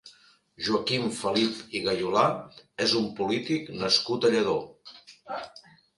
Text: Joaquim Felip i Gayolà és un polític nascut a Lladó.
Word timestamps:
Joaquim 0.67 1.03
Felip 1.17 1.75
i 1.79 1.83
Gayolà 1.83 2.25
és 2.87 2.95
un 3.03 3.07
polític 3.21 3.69
nascut 3.85 4.27
a 4.27 4.33
Lladó. 4.37 4.57